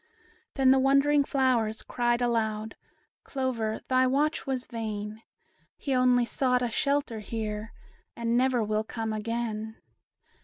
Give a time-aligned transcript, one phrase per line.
[0.55, 2.75] Then the wondering flowers cried aloud,
[3.23, 5.21] "Clover, thy watch was vain;
[5.77, 7.71] He only sought a shelter here,
[8.15, 9.75] And never will come again."